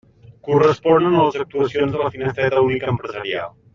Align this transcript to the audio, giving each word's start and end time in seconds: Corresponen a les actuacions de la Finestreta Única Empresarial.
Corresponen 0.47 1.17
a 1.19 1.25
les 1.27 1.37
actuacions 1.43 1.93
de 1.97 2.01
la 2.05 2.09
Finestreta 2.17 2.65
Única 2.71 2.91
Empresarial. 2.95 3.55